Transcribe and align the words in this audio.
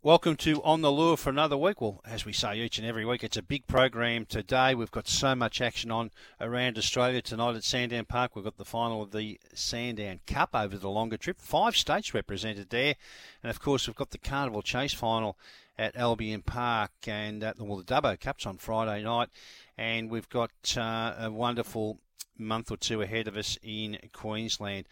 Welcome 0.00 0.36
to 0.36 0.62
On 0.62 0.80
the 0.80 0.92
Lure 0.92 1.16
for 1.16 1.30
another 1.30 1.56
week. 1.56 1.80
Well, 1.80 2.00
as 2.06 2.24
we 2.24 2.32
say 2.32 2.60
each 2.60 2.78
and 2.78 2.86
every 2.86 3.04
week, 3.04 3.24
it's 3.24 3.36
a 3.36 3.42
big 3.42 3.66
program 3.66 4.26
today. 4.26 4.72
We've 4.76 4.92
got 4.92 5.08
so 5.08 5.34
much 5.34 5.60
action 5.60 5.90
on 5.90 6.12
around 6.40 6.78
Australia 6.78 7.20
tonight 7.20 7.56
at 7.56 7.64
Sandown 7.64 8.04
Park. 8.04 8.36
We've 8.36 8.44
got 8.44 8.58
the 8.58 8.64
final 8.64 9.02
of 9.02 9.10
the 9.10 9.40
Sandown 9.54 10.20
Cup 10.24 10.50
over 10.54 10.78
the 10.78 10.88
longer 10.88 11.16
trip. 11.16 11.40
Five 11.40 11.76
states 11.76 12.14
represented 12.14 12.70
there. 12.70 12.94
And 13.42 13.50
of 13.50 13.60
course, 13.60 13.88
we've 13.88 13.96
got 13.96 14.10
the 14.10 14.18
Carnival 14.18 14.62
Chase 14.62 14.94
final 14.94 15.36
at 15.76 15.96
Albion 15.96 16.42
Park 16.42 16.92
and 17.08 17.42
at 17.42 17.56
the, 17.56 17.64
well, 17.64 17.78
the 17.78 17.82
Dubbo 17.82 18.20
Cup's 18.20 18.46
on 18.46 18.58
Friday 18.58 19.02
night. 19.02 19.30
And 19.76 20.12
we've 20.12 20.28
got 20.28 20.52
uh, 20.76 21.16
a 21.18 21.28
wonderful 21.28 21.98
month 22.38 22.70
or 22.70 22.76
two 22.76 23.02
ahead 23.02 23.28
of 23.28 23.36
us 23.36 23.58
in 23.62 23.98
Queensland. 24.12 24.86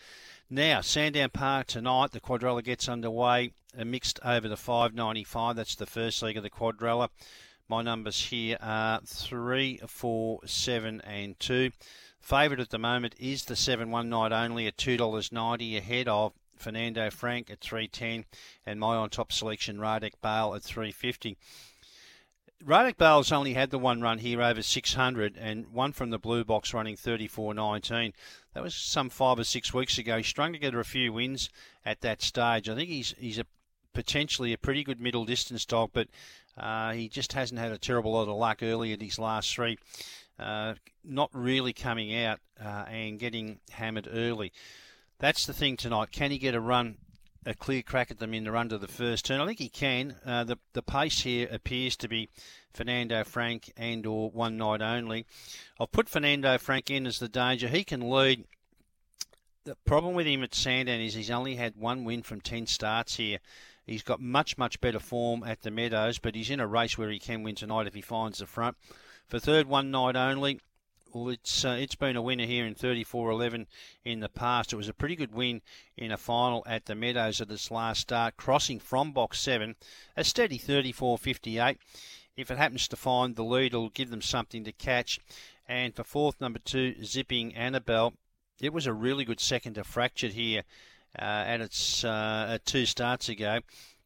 Now, 0.50 0.80
Sandown 0.80 1.30
Park 1.30 1.66
tonight, 1.66 2.12
the 2.12 2.20
quadrella 2.20 2.62
gets 2.62 2.88
underway, 2.88 3.52
a 3.76 3.84
mixed 3.84 4.20
over 4.24 4.48
the 4.48 4.56
595. 4.56 5.56
That's 5.56 5.74
the 5.74 5.86
first 5.86 6.22
leg 6.22 6.36
of 6.36 6.42
the 6.42 6.50
quadrella. 6.50 7.08
My 7.68 7.82
numbers 7.82 8.26
here 8.26 8.56
are 8.60 9.00
3, 9.04 9.80
4, 9.86 10.40
7, 10.46 11.00
and 11.00 11.38
2. 11.40 11.70
Favourite 12.20 12.60
at 12.60 12.70
the 12.70 12.78
moment 12.78 13.14
is 13.18 13.44
the 13.44 13.56
7 13.56 13.90
1 13.90 14.08
night 14.08 14.32
only 14.32 14.66
at 14.66 14.76
$2.90 14.76 15.76
ahead 15.76 16.08
of 16.08 16.32
Fernando 16.56 17.10
Frank 17.10 17.50
at 17.50 17.60
310 17.60 18.24
and 18.64 18.80
my 18.80 18.96
on 18.96 19.10
top 19.10 19.32
selection 19.32 19.78
Radek 19.78 20.14
Bale 20.22 20.54
at 20.54 20.62
350. 20.62 21.36
Radek 22.66 22.96
Bale's 22.96 23.30
only 23.30 23.54
had 23.54 23.70
the 23.70 23.78
one 23.78 24.00
run 24.00 24.18
here 24.18 24.42
over 24.42 24.60
600 24.60 25.36
and 25.38 25.68
one 25.68 25.92
from 25.92 26.10
the 26.10 26.18
blue 26.18 26.44
box 26.44 26.74
running 26.74 26.96
34.19. 26.96 28.12
That 28.54 28.62
was 28.62 28.74
some 28.74 29.08
five 29.08 29.38
or 29.38 29.44
six 29.44 29.72
weeks 29.72 29.98
ago. 29.98 30.16
He 30.16 30.24
strung 30.24 30.52
together 30.52 30.80
a 30.80 30.84
few 30.84 31.12
wins 31.12 31.48
at 31.84 32.00
that 32.00 32.22
stage. 32.22 32.68
I 32.68 32.74
think 32.74 32.88
he's 32.88 33.14
he's 33.18 33.38
a 33.38 33.46
potentially 33.92 34.52
a 34.52 34.58
pretty 34.58 34.82
good 34.82 35.00
middle 35.00 35.24
distance 35.24 35.64
dog, 35.64 35.90
but 35.92 36.08
uh, 36.58 36.92
he 36.92 37.08
just 37.08 37.34
hasn't 37.34 37.60
had 37.60 37.70
a 37.70 37.78
terrible 37.78 38.12
lot 38.12 38.28
of 38.28 38.34
luck 38.34 38.64
early 38.64 38.92
in 38.92 38.98
his 38.98 39.18
last 39.18 39.54
three. 39.54 39.78
Uh, 40.36 40.74
not 41.04 41.30
really 41.32 41.72
coming 41.72 42.16
out 42.16 42.40
uh, 42.60 42.84
and 42.90 43.20
getting 43.20 43.60
hammered 43.70 44.08
early. 44.12 44.52
That's 45.20 45.46
the 45.46 45.54
thing 45.54 45.76
tonight. 45.76 46.10
Can 46.10 46.32
he 46.32 46.38
get 46.38 46.56
a 46.56 46.60
run 46.60 46.96
a 47.46 47.54
clear 47.54 47.80
crack 47.80 48.10
at 48.10 48.18
them 48.18 48.34
in 48.34 48.44
the 48.44 48.50
run 48.50 48.68
to 48.68 48.76
the 48.76 48.88
first 48.88 49.24
turn. 49.24 49.40
I 49.40 49.46
think 49.46 49.60
he 49.60 49.68
can. 49.68 50.16
Uh, 50.26 50.44
the 50.44 50.58
the 50.72 50.82
pace 50.82 51.20
here 51.20 51.48
appears 51.50 51.96
to 51.98 52.08
be 52.08 52.28
Fernando 52.74 53.22
Frank 53.24 53.72
and 53.76 54.04
or 54.04 54.30
one 54.30 54.58
night 54.58 54.82
only. 54.82 55.24
I've 55.80 55.92
put 55.92 56.08
Fernando 56.08 56.58
Frank 56.58 56.90
in 56.90 57.06
as 57.06 57.20
the 57.20 57.28
danger. 57.28 57.68
He 57.68 57.84
can 57.84 58.10
lead. 58.10 58.44
The 59.64 59.76
problem 59.84 60.14
with 60.14 60.26
him 60.26 60.42
at 60.42 60.54
Sandown 60.54 61.00
is 61.00 61.14
he's 61.14 61.30
only 61.30 61.54
had 61.54 61.76
one 61.76 62.04
win 62.04 62.22
from 62.22 62.40
ten 62.40 62.66
starts 62.66 63.16
here. 63.16 63.38
He's 63.86 64.02
got 64.02 64.20
much 64.20 64.58
much 64.58 64.80
better 64.80 64.98
form 64.98 65.44
at 65.44 65.62
the 65.62 65.70
Meadows, 65.70 66.18
but 66.18 66.34
he's 66.34 66.50
in 66.50 66.60
a 66.60 66.66
race 66.66 66.98
where 66.98 67.10
he 67.10 67.20
can 67.20 67.44
win 67.44 67.54
tonight 67.54 67.86
if 67.86 67.94
he 67.94 68.02
finds 68.02 68.40
the 68.40 68.46
front. 68.46 68.76
For 69.28 69.38
third 69.38 69.66
one 69.66 69.90
night 69.90 70.16
only, 70.16 70.60
well, 71.16 71.30
it's 71.30 71.64
uh, 71.64 71.76
it's 71.80 71.94
been 71.94 72.16
a 72.16 72.22
winner 72.22 72.44
here 72.44 72.66
in 72.66 72.74
34-11 72.74 73.66
in 74.04 74.20
the 74.20 74.28
past. 74.28 74.72
It 74.72 74.76
was 74.76 74.88
a 74.88 74.94
pretty 74.94 75.16
good 75.16 75.32
win 75.32 75.62
in 75.96 76.12
a 76.12 76.18
final 76.18 76.62
at 76.66 76.84
the 76.84 76.94
Meadows 76.94 77.40
at 77.40 77.50
its 77.50 77.70
last 77.70 78.02
start, 78.02 78.36
crossing 78.36 78.78
from 78.78 79.12
box 79.12 79.40
seven, 79.40 79.76
a 80.16 80.24
steady 80.24 80.58
34-58. 80.58 81.78
If 82.36 82.50
it 82.50 82.58
happens 82.58 82.86
to 82.88 82.96
find 82.96 83.34
the 83.34 83.44
lead, 83.44 83.72
it'll 83.72 83.88
give 83.88 84.10
them 84.10 84.20
something 84.20 84.62
to 84.64 84.72
catch. 84.72 85.18
And 85.66 85.94
for 85.94 86.04
fourth, 86.04 86.38
number 86.40 86.58
two, 86.58 87.02
Zipping 87.02 87.54
Annabelle, 87.54 88.12
it 88.60 88.72
was 88.72 88.86
a 88.86 88.92
really 88.92 89.24
good 89.24 89.40
second 89.40 89.74
to 89.74 89.84
Fractured 89.84 90.32
here 90.32 90.64
uh, 91.18 91.22
at 91.22 91.62
its 91.62 92.04
uh, 92.04 92.48
at 92.50 92.66
two 92.66 92.84
starts 92.84 93.30
ago. 93.30 93.60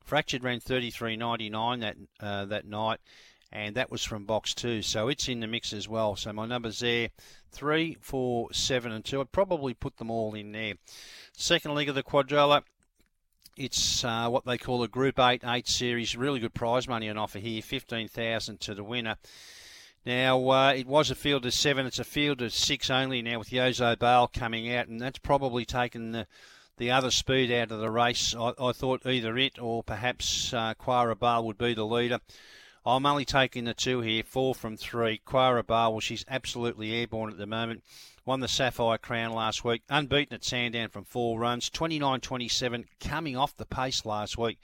Fractured 0.05 0.45
ran 0.45 0.61
33.99 0.61 1.81
that 1.81 1.97
uh, 2.21 2.45
that 2.45 2.67
night 2.67 3.01
and 3.53 3.75
that 3.77 3.91
was 3.91 4.05
from 4.05 4.25
box 4.25 4.55
two. 4.55 4.83
So 4.83 5.09
it's 5.09 5.29
in 5.29 5.41
the 5.41 5.47
mix 5.47 5.73
as 5.73 5.89
well. 5.89 6.17
So 6.17 6.33
my 6.33 6.47
numbers 6.47 6.81
there 6.81 7.11
three, 7.51 7.97
four, 8.01 8.53
seven, 8.53 8.93
and 8.93 9.05
two. 9.05 9.21
I'd 9.21 9.33
probably 9.33 9.75
put 9.75 9.97
them 9.97 10.11
all 10.11 10.35
in 10.35 10.53
there. 10.53 10.75
Second 11.33 11.75
leg 11.75 11.89
of 11.89 11.95
the 11.95 12.03
quadrella. 12.03 12.63
It's 13.57 14.05
uh, 14.05 14.29
what 14.29 14.47
they 14.47 14.57
call 14.57 14.83
a 14.83 14.89
Group 14.89 15.19
8 15.19 15.43
8 15.45 15.69
series. 15.69 16.17
Really 16.17 16.41
good 16.41 16.55
prize 16.55 16.89
money 16.89 17.11
on 17.11 17.19
offer 17.19 17.39
here 17.39 17.61
15000 17.61 18.61
to 18.61 18.75
the 18.75 18.85
winner. 18.85 19.17
Now, 20.07 20.49
uh, 20.49 20.73
it 20.73 20.87
was 20.87 21.11
a 21.11 21.15
field 21.15 21.45
of 21.45 21.53
seven. 21.53 21.85
It's 21.85 21.99
a 21.99 22.05
field 22.05 22.41
of 22.41 22.55
six 22.55 22.89
only 22.89 23.21
now 23.21 23.39
with 23.39 23.51
Yozo 23.51 23.99
Bale 23.99 24.29
coming 24.29 24.73
out, 24.73 24.89
and 24.89 24.99
that's 24.99 25.19
probably 25.19 25.67
taken 25.67 26.13
the, 26.13 26.27
the 26.79 26.91
other 26.91 27.11
speed 27.11 27.53
out 27.53 27.71
of 27.71 27.81
the 27.81 27.91
race. 27.91 28.35
I, 28.35 28.55
I 28.59 28.73
thought 28.73 29.05
either 29.05 29.37
it 29.37 29.59
or 29.59 29.83
perhaps 29.83 30.55
uh, 30.55 30.73
Quara 30.75 31.19
Bale 31.19 31.45
would 31.45 31.59
be 31.59 31.75
the 31.75 31.85
leader. 31.85 32.21
I'm 32.85 33.05
only 33.05 33.27
taking 33.27 33.65
the 33.65 33.75
two 33.75 34.01
here, 34.01 34.23
four 34.23 34.55
from 34.55 34.77
three. 34.77 35.21
Quara 35.27 35.67
Bale, 35.67 35.93
well, 35.93 36.01
she's 36.01 36.25
absolutely 36.29 36.95
airborne 36.95 37.31
at 37.31 37.37
the 37.37 37.47
moment. 37.47 37.85
Won 38.25 38.41
the 38.41 38.49
Sapphire 38.49 38.97
Crown 38.97 39.33
last 39.33 39.65
week, 39.65 39.83
unbeaten 39.91 40.35
at 40.35 40.45
Sandown 40.45 40.89
from 40.89 41.05
four 41.05 41.39
runs, 41.39 41.69
29 41.69 42.21
27, 42.21 42.87
coming 42.99 43.37
off 43.37 43.57
the 43.57 43.67
pace 43.67 44.07
last 44.07 44.39
week. 44.39 44.59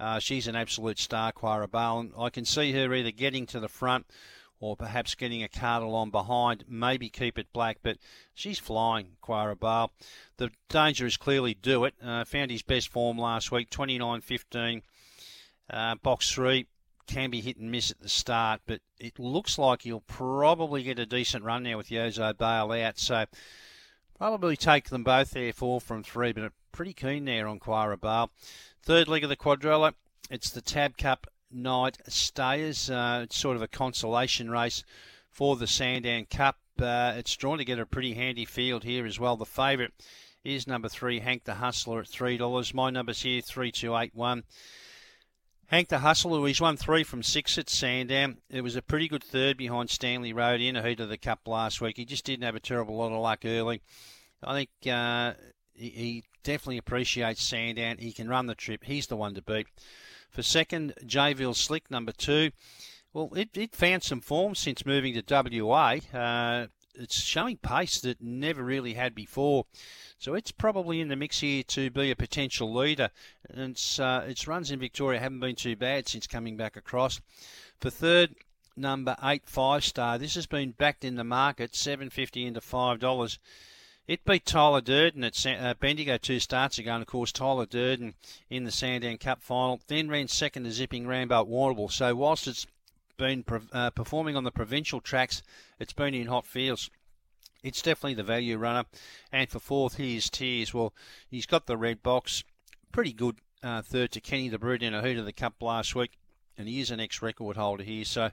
Uh, 0.00 0.18
she's 0.18 0.48
an 0.48 0.56
absolute 0.56 0.98
star, 0.98 1.32
Quara 1.32 1.70
Bale, 1.70 2.00
and 2.00 2.12
I 2.18 2.30
can 2.30 2.44
see 2.44 2.72
her 2.72 2.92
either 2.92 3.12
getting 3.12 3.46
to 3.46 3.60
the 3.60 3.68
front 3.68 4.06
or 4.58 4.76
perhaps 4.76 5.14
getting 5.14 5.42
a 5.42 5.48
card 5.48 5.82
along 5.82 6.10
behind, 6.10 6.64
maybe 6.68 7.08
keep 7.08 7.38
it 7.38 7.52
black, 7.52 7.78
but 7.82 7.98
she's 8.34 8.58
flying, 8.58 9.16
Quara 9.22 9.58
Bale. 9.58 9.92
The 10.38 10.50
danger 10.68 11.06
is 11.06 11.16
clearly 11.16 11.54
do 11.54 11.84
it. 11.84 11.94
Uh, 12.02 12.24
found 12.24 12.50
his 12.50 12.62
best 12.62 12.88
form 12.88 13.18
last 13.18 13.52
week, 13.52 13.70
29 13.70 14.20
15. 14.22 14.82
Uh, 15.70 15.94
box 15.96 16.30
three, 16.30 16.66
can 17.06 17.30
be 17.30 17.40
hit 17.40 17.56
and 17.56 17.70
miss 17.70 17.90
at 17.90 18.00
the 18.00 18.08
start, 18.08 18.60
but 18.66 18.80
it 18.98 19.18
looks 19.18 19.58
like 19.58 19.82
he'll 19.82 20.00
probably 20.00 20.82
get 20.82 20.98
a 20.98 21.06
decent 21.06 21.44
run 21.44 21.62
now 21.62 21.76
with 21.76 21.88
Yozo 21.88 22.36
Bale 22.36 22.84
out. 22.84 22.98
So 22.98 23.26
probably 24.18 24.56
take 24.56 24.88
them 24.88 25.04
both 25.04 25.30
there, 25.30 25.52
four 25.52 25.80
from 25.80 26.02
three, 26.02 26.32
but 26.32 26.52
pretty 26.72 26.92
keen 26.92 27.24
there 27.24 27.46
on 27.46 27.60
Quara 27.60 28.00
Bale. 28.00 28.30
Third 28.82 29.08
leg 29.08 29.24
of 29.24 29.30
the 29.30 29.36
quadrella, 29.36 29.94
it's 30.30 30.50
the 30.50 30.60
Tab 30.60 30.96
Cup 30.96 31.26
night 31.50 31.98
stayers. 32.08 32.90
Uh, 32.90 33.20
it's 33.24 33.36
sort 33.36 33.56
of 33.56 33.62
a 33.62 33.68
consolation 33.68 34.50
race 34.50 34.84
for 35.30 35.56
the 35.56 35.66
Sandown 35.66 36.26
Cup. 36.26 36.58
Uh, 36.80 37.14
it's 37.16 37.36
drawn 37.36 37.58
to 37.58 37.64
get 37.64 37.78
a 37.78 37.86
pretty 37.86 38.14
handy 38.14 38.44
field 38.44 38.84
here 38.84 39.06
as 39.06 39.20
well. 39.20 39.36
The 39.36 39.44
favourite 39.44 39.92
is 40.44 40.66
number 40.66 40.88
three, 40.88 41.20
Hank 41.20 41.44
the 41.44 41.54
Hustler 41.54 42.00
at 42.00 42.06
$3. 42.06 42.74
My 42.74 42.90
number's 42.90 43.22
here, 43.22 43.40
3281. 43.40 44.44
Hank 45.68 45.88
the 45.88 45.98
Hustler, 46.00 46.46
he's 46.46 46.60
won 46.60 46.76
three 46.76 47.04
from 47.04 47.22
six 47.22 47.56
at 47.58 47.70
Sandown. 47.70 48.38
It 48.50 48.60
was 48.60 48.76
a 48.76 48.82
pretty 48.82 49.08
good 49.08 49.24
third 49.24 49.56
behind 49.56 49.90
Stanley 49.90 50.32
Road 50.32 50.60
in 50.60 50.76
a 50.76 50.82
heat 50.82 51.00
of 51.00 51.08
the 51.08 51.16
Cup 51.16 51.40
last 51.46 51.80
week. 51.80 51.96
He 51.96 52.04
just 52.04 52.24
didn't 52.24 52.44
have 52.44 52.54
a 52.54 52.60
terrible 52.60 52.96
lot 52.96 53.12
of 53.12 53.20
luck 53.20 53.40
early. 53.44 53.80
I 54.42 54.54
think 54.54 54.70
uh, 54.92 55.34
he, 55.72 55.88
he, 55.90 56.24
definitely 56.42 56.76
appreciates 56.76 57.42
Sandown. 57.42 57.96
He 57.98 58.12
can 58.12 58.28
run 58.28 58.46
the 58.46 58.54
trip. 58.54 58.84
He's 58.84 59.06
the 59.06 59.16
one 59.16 59.34
to 59.34 59.40
beat. 59.40 59.66
For 60.30 60.42
second, 60.42 60.92
Jayville 61.06 61.56
Slick, 61.56 61.90
number 61.90 62.12
two. 62.12 62.50
Well, 63.14 63.30
it, 63.34 63.56
it 63.56 63.74
found 63.74 64.02
some 64.02 64.20
form 64.20 64.54
since 64.54 64.84
moving 64.84 65.14
to 65.14 65.62
WA. 65.64 66.00
Uh, 66.12 66.66
it's 66.94 67.22
showing 67.22 67.56
pace 67.56 68.00
that 68.00 68.20
never 68.20 68.62
really 68.62 68.94
had 68.94 69.14
before. 69.14 69.66
So 70.18 70.34
it's 70.34 70.52
probably 70.52 71.00
in 71.00 71.08
the 71.08 71.16
mix 71.16 71.40
here 71.40 71.62
to 71.64 71.90
be 71.90 72.10
a 72.10 72.16
potential 72.16 72.72
leader. 72.72 73.10
And 73.50 73.72
its, 73.72 73.98
uh, 73.98 74.24
its 74.26 74.46
runs 74.46 74.70
in 74.70 74.78
Victoria 74.78 75.20
haven't 75.20 75.40
been 75.40 75.56
too 75.56 75.76
bad 75.76 76.08
since 76.08 76.26
coming 76.26 76.56
back 76.56 76.76
across. 76.76 77.20
For 77.80 77.90
third, 77.90 78.34
number 78.76 79.16
eight, 79.22 79.42
five 79.46 79.84
star. 79.84 80.18
This 80.18 80.34
has 80.34 80.46
been 80.46 80.72
backed 80.72 81.04
in 81.04 81.16
the 81.16 81.24
market, 81.24 81.74
seven 81.74 82.10
fifty 82.10 82.46
into 82.46 82.60
five 82.60 82.98
dollars. 83.00 83.38
It 84.06 84.24
beat 84.24 84.44
Tyler 84.44 84.82
Durden 84.82 85.24
at 85.24 85.46
uh, 85.46 85.74
Bendigo 85.80 86.18
two 86.18 86.38
starts 86.38 86.78
ago, 86.78 86.92
and 86.92 87.00
of 87.00 87.08
course 87.08 87.32
Tyler 87.32 87.64
Durden 87.66 88.14
in 88.50 88.64
the 88.64 88.70
Sandown 88.70 89.16
Cup 89.16 89.42
final. 89.42 89.80
Then 89.86 90.08
ran 90.08 90.28
second 90.28 90.64
to 90.64 90.72
Zipping 90.72 91.06
Rambo 91.06 91.44
Warrnambool. 91.44 91.90
So 91.90 92.14
whilst 92.14 92.46
it's 92.46 92.66
been 93.16 93.44
uh, 93.72 93.90
performing 93.90 94.36
on 94.36 94.44
the 94.44 94.50
provincial 94.50 95.00
tracks, 95.00 95.42
it's 95.78 95.92
been 95.92 96.14
in 96.14 96.26
hot 96.26 96.46
fields. 96.46 96.90
It's 97.62 97.80
definitely 97.80 98.14
the 98.14 98.22
value 98.22 98.58
runner. 98.58 98.84
And 99.32 99.48
for 99.48 99.58
fourth, 99.58 99.96
here's 99.96 100.28
Tears. 100.28 100.74
Well, 100.74 100.92
he's 101.28 101.46
got 101.46 101.66
the 101.66 101.78
red 101.78 102.02
box. 102.02 102.44
Pretty 102.92 103.14
good 103.14 103.36
uh, 103.62 103.80
third 103.80 104.12
to 104.12 104.20
Kenny 104.20 104.50
the 104.50 104.58
Brute 104.58 104.82
in 104.82 104.94
a 104.94 105.02
heat 105.02 105.16
of 105.16 105.24
the 105.24 105.32
Cup 105.32 105.54
last 105.62 105.94
week. 105.94 106.18
And 106.58 106.68
he 106.68 106.80
is 106.80 106.90
an 106.90 107.00
ex 107.00 107.22
record 107.22 107.56
holder 107.56 107.82
here. 107.82 108.04
So 108.04 108.30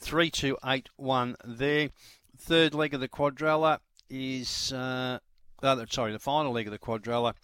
3 0.00 0.30
2 0.30 0.58
8 0.64 0.88
1 0.96 1.36
there. 1.44 1.88
Third 2.36 2.74
leg 2.74 2.94
of 2.94 3.00
the 3.00 3.08
quadrella 3.08 3.78
is. 4.10 4.72
Uh, 4.72 5.18
oh, 5.62 5.84
sorry, 5.88 6.12
the 6.12 6.18
final 6.18 6.52
leg 6.52 6.66
of 6.66 6.72
the 6.72 6.78
quadrella 6.78 7.34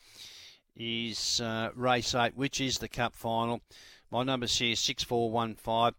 is 0.76 1.40
uh, 1.40 1.70
race 1.74 2.14
8, 2.14 2.36
which 2.36 2.60
is 2.60 2.78
the 2.78 2.88
Cup 2.88 3.14
final. 3.14 3.60
My 4.10 4.22
number's 4.22 4.58
here 4.58 4.76
6415. 4.76 5.94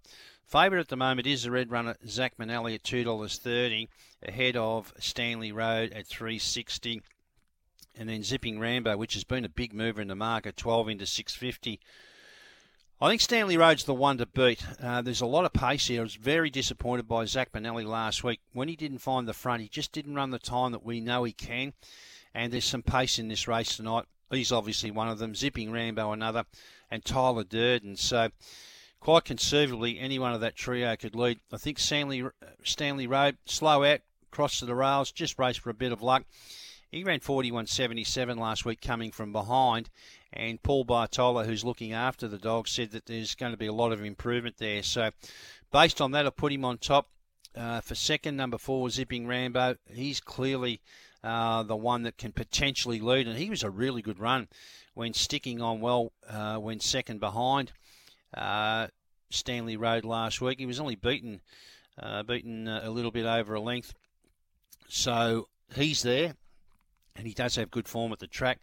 Favourite 0.45 0.81
at 0.81 0.89
the 0.89 0.95
moment 0.95 1.27
is 1.27 1.43
the 1.43 1.51
red 1.51 1.71
runner 1.71 1.95
Zach 2.07 2.37
Manelli 2.37 2.75
at 2.75 2.83
two 2.83 3.03
dollars 3.03 3.37
thirty, 3.37 3.89
ahead 4.21 4.55
of 4.55 4.93
Stanley 4.99 5.51
Road 5.51 5.91
at 5.91 6.07
three 6.07 6.39
sixty, 6.39 7.01
and 7.97 8.07
then 8.07 8.23
Zipping 8.23 8.59
Rambo, 8.59 8.95
which 8.95 9.15
has 9.15 9.23
been 9.23 9.43
a 9.43 9.49
big 9.49 9.73
mover 9.73 10.01
in 10.01 10.07
the 10.07 10.15
market, 10.15 10.55
twelve 10.55 10.87
into 10.87 11.05
six 11.05 11.33
fifty. 11.35 11.79
I 13.01 13.09
think 13.09 13.19
Stanley 13.19 13.57
Road's 13.57 13.83
the 13.83 13.93
one 13.93 14.17
to 14.19 14.25
beat. 14.25 14.65
Uh, 14.81 15.01
there's 15.01 15.19
a 15.19 15.25
lot 15.25 15.43
of 15.43 15.51
pace 15.51 15.87
here. 15.87 15.99
I 15.99 16.03
was 16.03 16.15
very 16.15 16.49
disappointed 16.49 17.09
by 17.09 17.25
Zach 17.25 17.51
Benelli 17.51 17.85
last 17.85 18.23
week. 18.23 18.39
When 18.53 18.69
he 18.69 18.77
didn't 18.77 18.99
find 18.99 19.27
the 19.27 19.33
front, 19.33 19.61
he 19.61 19.67
just 19.67 19.91
didn't 19.91 20.15
run 20.15 20.29
the 20.29 20.39
time 20.39 20.71
that 20.71 20.85
we 20.85 21.01
know 21.01 21.25
he 21.25 21.33
can. 21.33 21.73
And 22.33 22.53
there's 22.53 22.63
some 22.63 22.83
pace 22.83 23.19
in 23.19 23.27
this 23.27 23.49
race 23.49 23.75
tonight. 23.75 24.05
He's 24.31 24.51
obviously 24.51 24.91
one 24.91 25.09
of 25.09 25.19
them. 25.19 25.35
Zipping 25.35 25.71
Rambo 25.71 26.13
another, 26.13 26.45
and 26.89 27.03
Tyler 27.03 27.43
Durden. 27.43 27.97
So 27.97 28.29
quite 28.99 29.25
conceivably 29.25 29.99
any 29.99 30.19
one 30.19 30.33
of 30.33 30.41
that 30.41 30.55
trio 30.55 30.95
could 30.95 31.15
lead. 31.15 31.39
I 31.51 31.57
think 31.57 31.79
Stanley 31.79 32.23
Stanley 32.63 33.07
Road 33.07 33.37
slow 33.45 33.83
out, 33.83 34.01
cross 34.31 34.59
to 34.59 34.65
the 34.65 34.75
rails, 34.75 35.11
just 35.11 35.39
race 35.39 35.57
for 35.57 35.69
a 35.69 35.75
bit 35.75 35.91
of 35.91 36.01
luck. 36.01 36.23
He 36.91 37.03
ran 37.03 37.19
41.77 37.19 38.37
last 38.37 38.63
week 38.63 38.79
coming 38.79 39.11
from 39.11 39.33
behind, 39.33 39.89
and 40.31 40.61
Paul 40.63 40.85
Bartola, 40.85 41.45
who's 41.45 41.65
looking 41.65 41.91
after 41.91 42.27
the 42.27 42.37
dog, 42.37 42.67
said 42.67 42.91
that 42.91 43.05
there's 43.05 43.35
going 43.35 43.51
to 43.51 43.57
be 43.57 43.65
a 43.65 43.73
lot 43.73 43.91
of 43.91 44.03
improvement 44.03 44.57
there. 44.59 44.81
So, 44.81 45.11
based 45.71 45.99
on 45.99 46.11
that, 46.11 46.25
I 46.25 46.29
put 46.29 46.53
him 46.53 46.63
on 46.63 46.77
top. 46.77 47.07
Uh, 47.53 47.81
for 47.81 47.95
second, 47.95 48.35
number 48.35 48.57
four, 48.57 48.89
Zipping 48.89 49.27
Rambo. 49.27 49.75
He's 49.93 50.19
clearly 50.19 50.81
uh, 51.23 51.63
the 51.63 51.75
one 51.75 52.03
that 52.03 52.17
can 52.17 52.31
potentially 52.31 52.99
lead, 52.99 53.27
and 53.27 53.37
he 53.37 53.49
was 53.49 53.63
a 53.63 53.69
really 53.69 54.01
good 54.01 54.19
run 54.19 54.47
when 54.93 55.13
sticking 55.13 55.61
on 55.61 55.81
well 55.81 56.11
uh, 56.29 56.57
when 56.57 56.79
second 56.79 57.19
behind 57.19 57.71
uh, 58.35 58.87
Stanley 59.29 59.77
Road 59.77 60.05
last 60.05 60.41
week. 60.41 60.59
He 60.59 60.65
was 60.65 60.79
only 60.79 60.95
beaten 60.95 61.41
uh, 61.97 62.23
beaten 62.23 62.67
uh, 62.67 62.81
a 62.83 62.89
little 62.89 63.11
bit 63.11 63.25
over 63.25 63.53
a 63.53 63.61
length, 63.61 63.93
so 64.87 65.47
he's 65.73 66.03
there 66.03 66.35
and 67.15 67.25
he 67.25 67.33
does 67.33 67.55
have 67.55 67.71
good 67.71 67.87
form 67.87 68.11
at 68.11 68.19
the 68.19 68.27
track. 68.27 68.59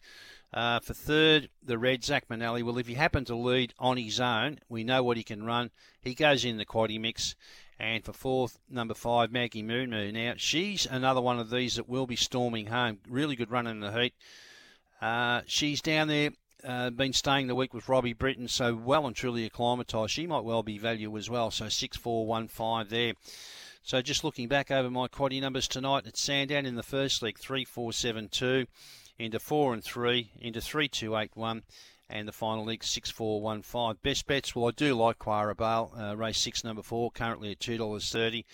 Uh, 0.52 0.80
for 0.80 0.92
third, 0.92 1.48
the 1.62 1.78
red 1.78 2.04
Zach 2.04 2.28
Manelli. 2.28 2.62
Well, 2.62 2.76
if 2.76 2.86
he 2.86 2.94
happened 2.94 3.26
to 3.28 3.34
lead 3.34 3.72
on 3.78 3.96
his 3.96 4.20
own, 4.20 4.58
we 4.68 4.84
know 4.84 5.02
what 5.02 5.16
he 5.16 5.22
can 5.22 5.44
run. 5.44 5.70
He 6.00 6.14
goes 6.14 6.44
in 6.44 6.58
the 6.58 6.66
quaddy 6.66 7.00
mix. 7.00 7.34
And 7.78 8.04
for 8.04 8.12
fourth, 8.12 8.58
number 8.68 8.94
five, 8.94 9.32
Maggie 9.32 9.62
Moon 9.62 9.90
Moon. 9.90 10.14
Now, 10.14 10.34
she's 10.36 10.86
another 10.86 11.20
one 11.20 11.38
of 11.38 11.50
these 11.50 11.76
that 11.76 11.88
will 11.88 12.06
be 12.06 12.16
storming 12.16 12.66
home. 12.66 12.98
Really 13.08 13.34
good 13.34 13.50
run 13.50 13.66
in 13.66 13.80
the 13.80 13.90
heat. 13.90 14.14
Uh, 15.00 15.40
she's 15.46 15.80
down 15.80 16.08
there, 16.08 16.30
uh, 16.64 16.90
been 16.90 17.12
staying 17.12 17.46
the 17.46 17.54
week 17.54 17.74
with 17.74 17.88
Robbie 17.88 18.12
Britton, 18.12 18.48
so 18.48 18.74
well 18.74 19.06
and 19.06 19.16
truly 19.16 19.44
acclimatised. 19.48 20.10
She 20.10 20.26
might 20.26 20.44
well 20.44 20.62
be 20.62 20.78
value 20.78 21.16
as 21.16 21.28
well. 21.28 21.50
So 21.50 21.68
6415 21.68 22.88
there. 22.88 23.14
So 23.82 24.00
just 24.00 24.22
looking 24.22 24.46
back 24.46 24.70
over 24.70 24.90
my 24.90 25.08
quaddy 25.08 25.40
numbers 25.40 25.66
tonight, 25.66 26.04
it's 26.06 26.22
Sandown 26.22 26.66
in 26.66 26.76
the 26.76 26.84
first 26.84 27.20
leg, 27.20 27.36
3472, 27.38 28.66
into 29.18 29.40
4 29.40 29.74
and 29.74 29.82
3, 29.82 30.30
into 30.40 30.60
3281, 30.60 31.62
and 32.08 32.28
the 32.28 32.32
final 32.32 32.64
leg, 32.64 32.84
6415. 32.84 33.98
Best 34.02 34.26
bets, 34.28 34.54
well, 34.54 34.68
I 34.68 34.70
do 34.70 34.94
like 34.94 35.18
Quara 35.18 35.56
Bale, 35.56 35.92
uh, 35.98 36.16
race 36.16 36.38
6, 36.38 36.62
number 36.62 36.82
4, 36.82 37.10
currently 37.10 37.50
at 37.50 37.58
$2.30. 37.58 38.44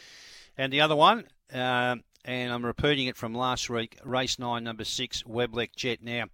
And 0.56 0.72
the 0.72 0.81
other 0.81 0.96
one, 0.96 1.25
uh, 1.52 1.96
and 2.28 2.52
I'm 2.52 2.66
repeating 2.66 3.06
it 3.06 3.16
from 3.16 3.34
last 3.34 3.70
week, 3.70 3.98
race 4.04 4.38
9, 4.38 4.62
number 4.62 4.84
6, 4.84 5.22
Weblek 5.22 5.75
Jet. 5.75 6.02
Now, 6.02 6.25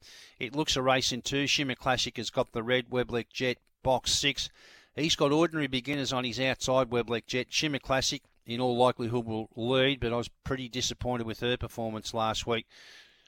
it 0.41 0.53
looks 0.53 0.75
a 0.75 0.83
race 0.83 1.13
in 1.13 1.23
two. 1.23 1.47
Shimmer 1.47 1.77
Classic 1.77 2.17
has 2.17 2.31
got 2.31 2.51
the 2.51 2.65
red 2.65 2.91
Weblek 2.91 3.27
Jet, 3.33 3.59
box 3.85 4.11
6. 4.15 4.51
He's 4.97 5.15
got 5.15 5.31
ordinary 5.31 5.69
beginners 5.69 6.13
on 6.13 6.25
his 6.25 6.41
outside 6.41 6.91
Weblek 6.91 7.27
Jet. 7.29 7.47
Shimmer 7.49 7.79
Classic 7.79 8.23
in 8.45 8.61
all 8.61 8.77
likelihood 8.77 9.25
will 9.25 9.49
lead, 9.55 10.01
but 10.01 10.13
I 10.13 10.17
was 10.17 10.31
pretty 10.43 10.69
disappointed 10.69 11.29
with 11.29 11.39
her 11.39 11.57
performance 11.57 12.13
last 12.13 12.45
week. 12.45 12.67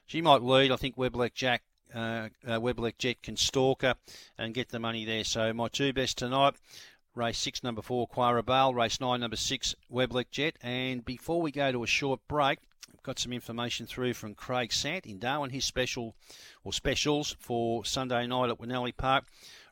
She 0.05 0.21
might 0.21 0.41
lead. 0.41 0.69
I 0.69 0.75
think 0.75 0.97
Weblek 0.97 1.33
Jack, 1.33 1.63
uh, 1.95 2.27
uh, 2.45 2.59
Weblek 2.59 2.97
Jet 2.97 3.23
can 3.23 3.37
stalk 3.37 3.81
her 3.83 3.95
and 4.37 4.53
get 4.53 4.69
the 4.69 4.79
money 4.79 5.05
there. 5.05 5.23
So 5.23 5.53
my 5.53 5.69
two 5.69 5.93
best 5.93 6.17
tonight. 6.17 6.55
Race 7.17 7.39
six, 7.39 7.63
number 7.63 7.81
four, 7.81 8.07
Quara 8.07 8.45
Bale. 8.45 8.75
Race 8.75 9.01
nine, 9.01 9.21
number 9.21 9.35
six, 9.35 9.73
Weblek 9.91 10.29
Jet. 10.29 10.55
And 10.61 11.03
before 11.03 11.41
we 11.41 11.51
go 11.51 11.71
to 11.71 11.83
a 11.83 11.87
short 11.87 12.19
break, 12.27 12.59
got 13.01 13.17
some 13.17 13.33
information 13.33 13.87
through 13.87 14.13
from 14.13 14.35
Craig 14.35 14.71
Sant 14.71 15.07
in 15.07 15.17
Darwin. 15.17 15.49
His 15.49 15.65
special 15.65 16.13
or 16.63 16.71
specials 16.71 17.35
for 17.39 17.83
Sunday 17.83 18.27
night 18.27 18.51
at 18.51 18.59
Winnellie 18.59 18.95
Park. 18.95 19.23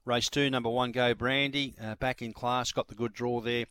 Race 0.05 0.27
two, 0.27 0.49
number 0.49 0.69
one, 0.69 0.91
Go 0.91 1.13
Brandy, 1.13 1.75
uh, 1.79 1.93
back 1.95 2.23
in 2.23 2.33
class, 2.33 2.71
got 2.71 2.87
the 2.87 2.95
good 2.95 3.13
draw 3.13 3.41
there. 3.41 3.65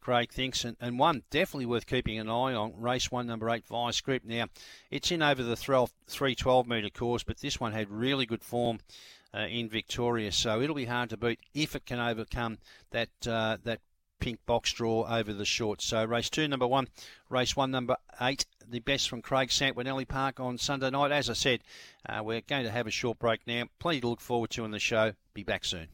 Craig 0.00 0.30
thinks, 0.30 0.64
and, 0.64 0.76
and 0.80 0.96
one 0.96 1.24
definitely 1.30 1.66
worth 1.66 1.86
keeping 1.86 2.20
an 2.20 2.28
eye 2.28 2.54
on. 2.54 2.80
Race 2.80 3.10
one, 3.10 3.26
number 3.26 3.50
eight, 3.50 3.66
Vice 3.66 4.00
Grip. 4.00 4.22
Now, 4.24 4.46
it's 4.88 5.10
in 5.10 5.20
over 5.20 5.42
the 5.42 5.56
312 5.56 6.68
metre 6.68 6.90
course, 6.90 7.24
but 7.24 7.38
this 7.38 7.58
one 7.58 7.72
had 7.72 7.90
really 7.90 8.24
good 8.24 8.44
form 8.44 8.78
in 9.40 9.68
Victoria, 9.68 10.32
so 10.32 10.60
it'll 10.60 10.76
be 10.76 10.86
hard 10.86 11.10
to 11.10 11.16
beat 11.16 11.40
if 11.54 11.74
it 11.74 11.86
can 11.86 11.98
overcome 11.98 12.58
that 12.90 13.10
uh, 13.26 13.56
that 13.64 13.80
pink 14.18 14.38
box 14.46 14.72
draw 14.72 15.06
over 15.08 15.32
the 15.32 15.44
short. 15.44 15.82
So 15.82 16.04
race 16.04 16.30
two, 16.30 16.48
number 16.48 16.66
one, 16.66 16.88
race 17.28 17.54
one, 17.54 17.70
number 17.70 17.96
eight, 18.20 18.46
the 18.66 18.80
best 18.80 19.08
from 19.08 19.22
Craig 19.22 19.52
Sant 19.52 19.76
Winnellie 19.76 20.08
Park 20.08 20.40
on 20.40 20.58
Sunday 20.58 20.90
night. 20.90 21.12
As 21.12 21.28
I 21.28 21.34
said, 21.34 21.60
uh, 22.08 22.22
we're 22.24 22.40
going 22.40 22.64
to 22.64 22.70
have 22.70 22.86
a 22.86 22.90
short 22.90 23.18
break 23.18 23.46
now. 23.46 23.64
Plenty 23.78 24.00
to 24.00 24.08
look 24.08 24.20
forward 24.20 24.50
to 24.50 24.64
in 24.64 24.70
the 24.70 24.78
show. 24.78 25.12
Be 25.34 25.42
back 25.42 25.64
soon. 25.64 25.88